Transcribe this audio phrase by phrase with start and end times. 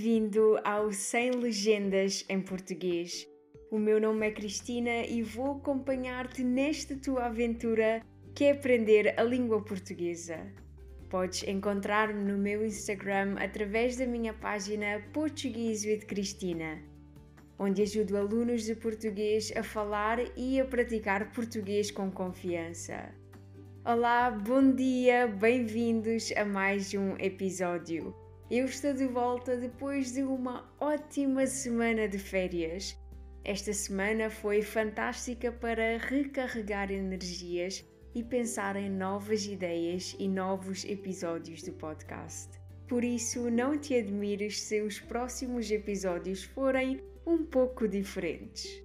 [0.00, 3.26] Bem-vindo ao Sem Legendas em Português.
[3.68, 8.00] O meu nome é Cristina e vou acompanhar-te nesta tua aventura
[8.32, 10.38] que é aprender a língua portuguesa.
[11.10, 16.80] Podes encontrar-me no meu Instagram através da minha página Português with Cristina,
[17.58, 23.12] onde ajudo alunos de português a falar e a praticar português com confiança.
[23.84, 28.27] Olá, bom dia, bem-vindos a mais um episódio.
[28.50, 32.96] Eu estou de volta depois de uma ótima semana de férias.
[33.44, 37.84] Esta semana foi fantástica para recarregar energias
[38.14, 42.58] e pensar em novas ideias e novos episódios do podcast.
[42.88, 48.82] Por isso, não te admires se os próximos episódios forem um pouco diferentes.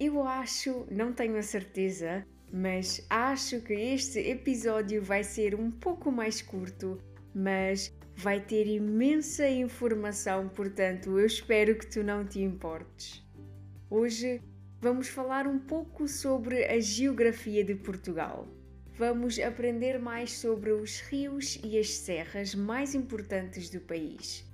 [0.00, 6.10] Eu acho, não tenho a certeza, mas acho que este episódio vai ser um pouco
[6.10, 6.98] mais curto,
[7.34, 13.24] mas vai ter imensa informação, portanto, eu espero que tu não te importes.
[13.88, 14.40] Hoje
[14.80, 18.48] vamos falar um pouco sobre a geografia de Portugal.
[18.94, 24.44] Vamos aprender mais sobre os rios e as serras mais importantes do país.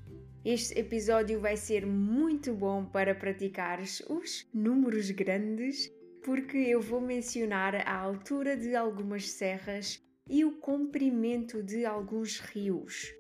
[0.45, 5.93] Este episódio vai ser muito bom para praticares os números grandes,
[6.23, 13.15] porque eu vou mencionar a altura de algumas serras e o comprimento de alguns rios.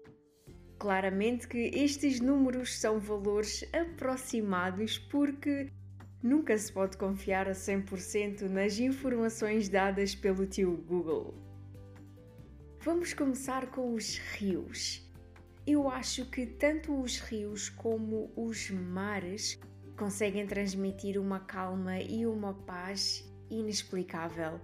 [0.78, 5.72] Claramente que estes números são valores aproximados porque
[6.22, 11.34] nunca se pode confiar a 100% nas informações dadas pelo tio Google.
[12.80, 15.04] Vamos começar com os rios.
[15.66, 19.58] Eu acho que tanto os rios como os mares
[19.98, 24.60] conseguem transmitir uma calma e uma paz inexplicável.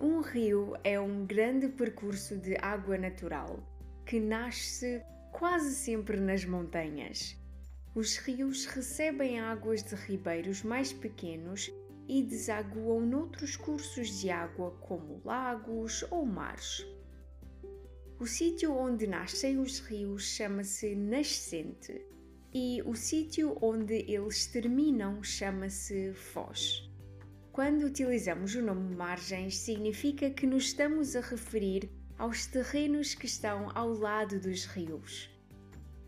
[0.00, 3.58] Um rio é um grande percurso de água natural
[4.06, 7.36] que nasce quase sempre nas montanhas.
[7.96, 11.68] Os rios recebem águas de ribeiros mais pequenos
[12.06, 16.86] e desaguam noutros cursos de água, como lagos ou mares.
[18.20, 22.06] O sítio onde nascem os rios chama-se nascente
[22.54, 26.87] e o sítio onde eles terminam chama-se foz.
[27.58, 33.76] Quando utilizamos o nome margens, significa que nos estamos a referir aos terrenos que estão
[33.76, 35.28] ao lado dos rios.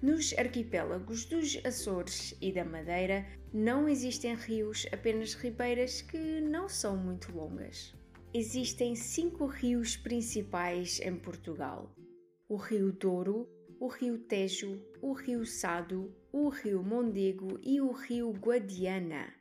[0.00, 6.96] Nos arquipélagos dos Açores e da Madeira não existem rios, apenas ribeiras que não são
[6.96, 7.96] muito longas.
[8.32, 11.92] Existem cinco rios principais em Portugal:
[12.48, 13.48] o Rio Douro,
[13.80, 19.39] o Rio Tejo, o Rio Sado, o Rio Mondego e o Rio Guadiana.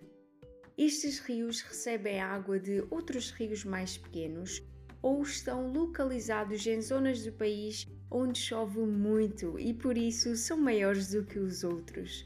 [0.82, 4.64] Estes rios recebem água de outros rios mais pequenos
[5.02, 11.12] ou estão localizados em zonas do país onde chove muito e por isso são maiores
[11.12, 12.26] do que os outros.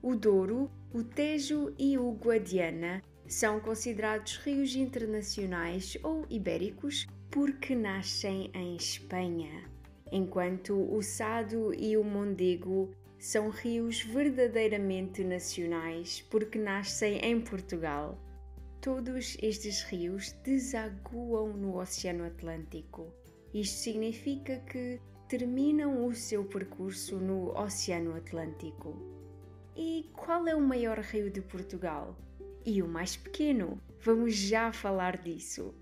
[0.00, 8.48] O Douro, o Tejo e o Guadiana são considerados rios internacionais ou ibéricos porque nascem
[8.54, 9.68] em Espanha,
[10.12, 18.18] enquanto o Sado e o Mondego são rios verdadeiramente nacionais porque nascem em Portugal.
[18.80, 23.12] Todos estes rios desaguam no Oceano Atlântico.
[23.52, 28.96] Isto significa que terminam o seu percurso no Oceano Atlântico.
[29.74, 32.16] E qual é o maior rio de Portugal?
[32.64, 33.80] E o mais pequeno?
[34.00, 35.74] Vamos já falar disso.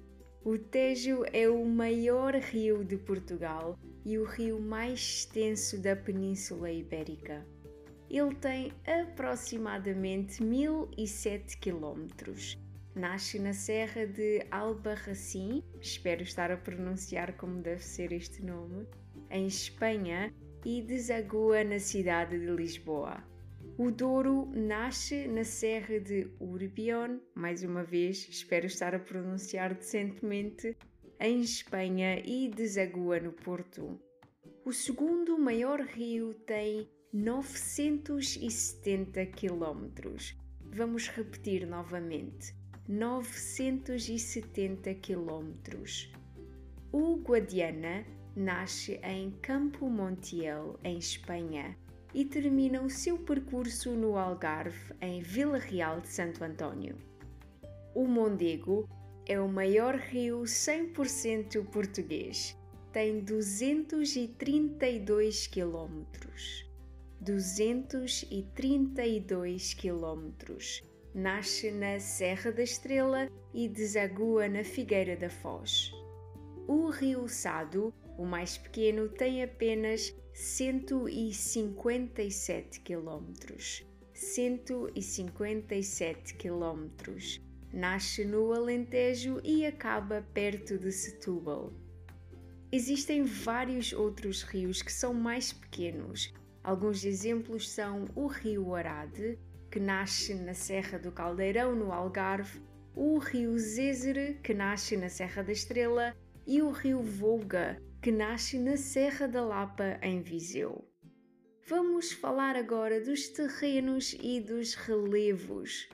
[0.45, 6.71] O Tejo é o maior rio de Portugal e o rio mais extenso da Península
[6.71, 7.47] Ibérica.
[8.11, 12.59] Ele tem aproximadamente 1007 quilómetros
[12.95, 18.87] Nasce na Serra de Albarracín, espero estar a pronunciar como deve ser este nome,
[19.31, 20.33] em Espanha
[20.65, 23.21] e desagua na cidade de Lisboa.
[23.77, 30.77] O Douro nasce na Serra de Urbion, mais uma vez, espero estar a pronunciar decentemente,
[31.19, 34.01] em Espanha e desagua no Porto.
[34.65, 40.39] O segundo maior rio tem 970 quilómetros.
[40.61, 42.55] Vamos repetir novamente.
[42.89, 46.13] 970 quilómetros.
[46.93, 48.07] O Guadiana
[48.37, 51.77] nasce em Campo Montiel, em Espanha,
[52.15, 56.97] e termina o seu percurso no Algarve, em Vila Real de Santo António.
[57.95, 58.89] O Mondego
[59.27, 62.57] é o maior rio 100% português.
[62.93, 66.65] Tem 232 quilómetros.
[67.21, 70.83] 232 quilómetros
[71.15, 75.93] nasce na Serra da Estrela e desagua na Figueira da Foz.
[76.67, 83.33] O rio Sado, o mais pequeno, tem apenas 157 km.
[84.13, 86.91] 157 km.
[87.73, 91.73] Nasce no Alentejo e acaba perto de Setúbal.
[92.73, 96.35] Existem vários outros rios que são mais pequenos.
[96.65, 99.39] Alguns exemplos são o rio Arade,
[99.71, 102.61] que nasce na Serra do Caldeirão, no Algarve,
[102.93, 106.13] o rio Zézere, que nasce na Serra da Estrela,
[106.45, 110.87] e o rio Volga, que nasce na Serra da Lapa, em Viseu.
[111.67, 115.89] Vamos falar agora dos terrenos e dos relevos.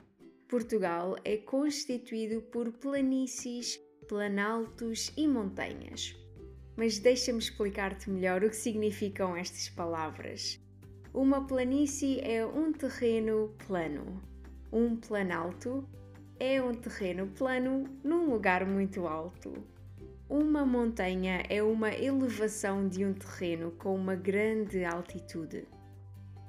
[0.49, 3.79] Portugal é constituído por planícies,
[4.09, 6.13] planaltos e montanhas.
[6.75, 10.59] Mas deixa-me explicar-te melhor o que significam estas palavras.
[11.13, 14.21] Uma planície é um terreno plano.
[14.69, 15.87] Um planalto
[16.37, 19.53] é um terreno plano num lugar muito alto.
[20.31, 25.67] Uma montanha é uma elevação de um terreno com uma grande altitude.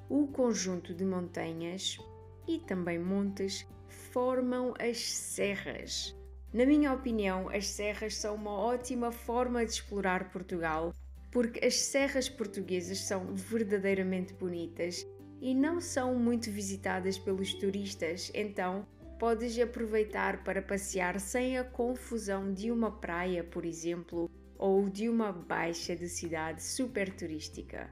[0.09, 1.99] O conjunto de montanhas
[2.47, 3.67] e também montes
[4.13, 6.17] formam as serras.
[6.55, 10.95] Na minha opinião, as serras são uma ótima forma de explorar Portugal,
[11.33, 15.05] porque as serras portuguesas são verdadeiramente bonitas
[15.41, 18.87] e não são muito visitadas pelos turistas, então
[19.23, 24.29] podes aproveitar para passear sem a confusão de uma praia, por exemplo,
[24.59, 27.89] ou de uma baixa de cidade super turística.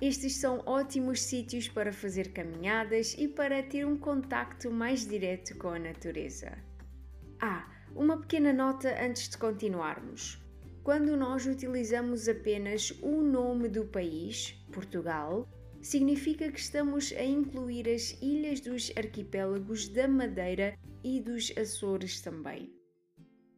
[0.00, 5.68] Estes são ótimos sítios para fazer caminhadas e para ter um contacto mais direto com
[5.68, 6.56] a natureza.
[7.38, 10.42] Ah, uma pequena nota antes de continuarmos.
[10.82, 15.46] Quando nós utilizamos apenas o nome do país, Portugal,
[15.80, 22.72] significa que estamos a incluir as ilhas dos arquipélagos da Madeira e dos Açores também.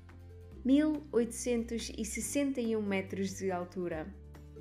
[0.64, 4.06] 1861 metros de altura.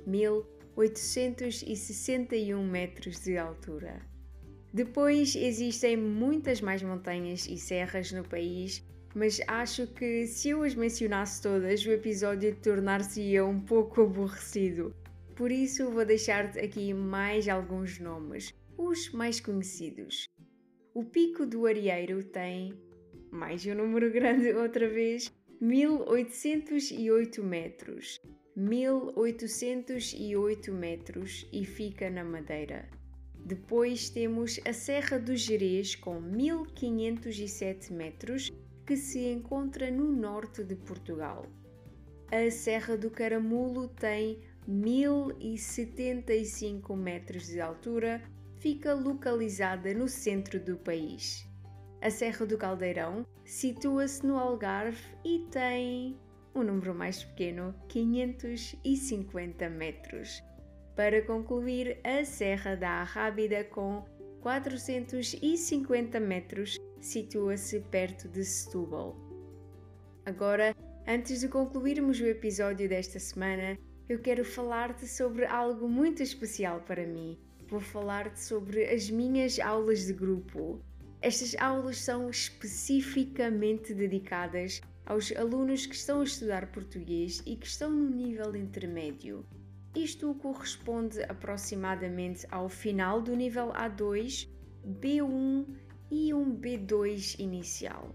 [0.06, 4.02] 1861 metros de altura.
[4.72, 8.84] Depois existem muitas mais montanhas e serras no país
[9.14, 14.94] mas acho que se eu as mencionasse todas, o episódio tornar-se-ia um pouco aborrecido.
[15.36, 20.26] Por isso, vou deixar-te aqui mais alguns nomes, os mais conhecidos.
[20.94, 22.74] O Pico do Arieiro tem,
[23.30, 28.20] mais um número grande outra vez, 1808 metros.
[28.54, 32.86] 1808 metros e fica na Madeira.
[33.44, 38.52] Depois temos a Serra do Jerez com 1507 metros
[38.92, 41.46] que se encontra no norte de Portugal.
[42.30, 48.22] A Serra do Caramulo tem 1075 metros de altura,
[48.58, 51.48] fica localizada no centro do país.
[52.02, 56.20] A Serra do Caldeirão situa-se no Algarve e tem
[56.54, 60.42] um número mais pequeno, 550 metros.
[60.94, 64.04] Para concluir, a Serra da Arrábida com
[64.42, 69.16] 450 metros situa-se perto de Setúbal.
[70.24, 70.74] Agora,
[71.06, 73.76] antes de concluirmos o episódio desta semana,
[74.08, 77.36] eu quero falar-te sobre algo muito especial para mim.
[77.66, 80.80] Vou falar-te sobre as minhas aulas de grupo.
[81.20, 87.90] Estas aulas são especificamente dedicadas aos alunos que estão a estudar português e que estão
[87.90, 89.44] no nível intermédio.
[89.92, 94.48] Isto corresponde aproximadamente ao final do nível A2,
[94.86, 95.66] B1
[96.12, 98.14] e um B2 inicial.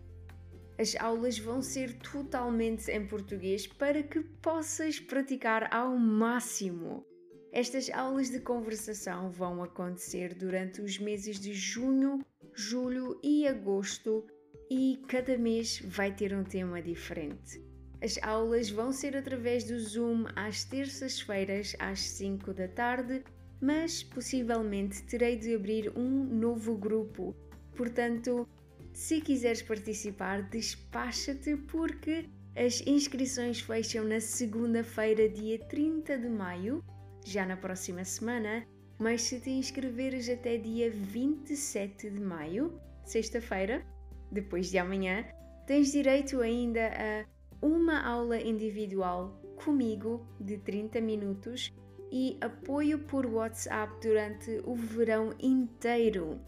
[0.78, 7.04] As aulas vão ser totalmente em português para que possas praticar ao máximo.
[7.52, 12.24] Estas aulas de conversação vão acontecer durante os meses de junho,
[12.54, 14.24] julho e agosto
[14.70, 17.60] e cada mês vai ter um tema diferente.
[18.00, 23.24] As aulas vão ser através do Zoom às terças-feiras às 5 da tarde,
[23.60, 27.36] mas possivelmente terei de abrir um novo grupo.
[27.78, 28.50] Portanto,
[28.92, 36.84] se quiseres participar, despacha-te porque as inscrições fecham na segunda-feira, dia 30 de maio,
[37.24, 38.66] já na próxima semana,
[38.98, 43.86] mas se te inscreveres até dia 27 de maio, sexta-feira,
[44.32, 45.24] depois de amanhã,
[45.68, 47.26] tens direito ainda a
[47.62, 51.72] uma aula individual comigo de 30 minutos
[52.12, 56.40] e apoio por WhatsApp durante o verão inteiro.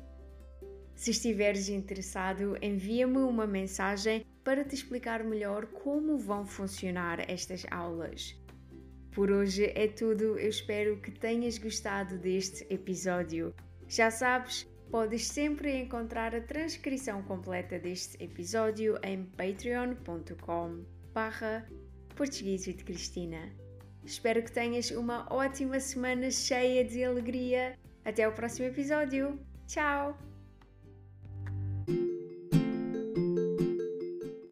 [1.00, 8.38] Se estiveres interessado, envia-me uma mensagem para te explicar melhor como vão funcionar estas aulas.
[9.10, 13.56] Por hoje é tudo, eu espero que tenhas gostado deste episódio.
[13.88, 21.66] Já sabes, podes sempre encontrar a transcrição completa deste episódio em patreon.com barra
[22.14, 23.50] português de Cristina.
[24.04, 27.80] Espero que tenhas uma ótima semana cheia de alegria.
[28.04, 29.40] Até o próximo episódio.
[29.66, 30.29] Tchau!